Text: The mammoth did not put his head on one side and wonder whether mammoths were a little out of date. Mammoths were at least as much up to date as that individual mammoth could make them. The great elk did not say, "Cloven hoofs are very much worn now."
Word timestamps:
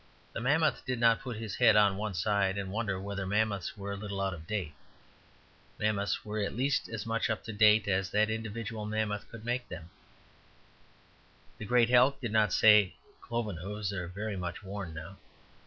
The 0.33 0.41
mammoth 0.41 0.83
did 0.83 0.99
not 0.99 1.21
put 1.21 1.37
his 1.37 1.57
head 1.57 1.75
on 1.75 1.95
one 1.95 2.15
side 2.15 2.57
and 2.57 2.71
wonder 2.71 2.99
whether 2.99 3.27
mammoths 3.27 3.77
were 3.77 3.91
a 3.91 3.95
little 3.95 4.19
out 4.19 4.33
of 4.33 4.47
date. 4.47 4.73
Mammoths 5.77 6.25
were 6.25 6.39
at 6.39 6.55
least 6.55 6.89
as 6.89 7.05
much 7.05 7.29
up 7.29 7.43
to 7.43 7.53
date 7.53 7.87
as 7.87 8.09
that 8.09 8.27
individual 8.31 8.87
mammoth 8.87 9.29
could 9.29 9.45
make 9.45 9.69
them. 9.69 9.91
The 11.59 11.65
great 11.65 11.91
elk 11.91 12.19
did 12.19 12.31
not 12.31 12.51
say, 12.51 12.95
"Cloven 13.21 13.57
hoofs 13.57 13.93
are 13.93 14.07
very 14.07 14.35
much 14.35 14.63
worn 14.63 14.95
now." 14.95 15.17